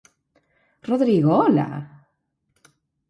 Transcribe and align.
Rodrigo, 0.87 1.35
ola!? 1.49 1.69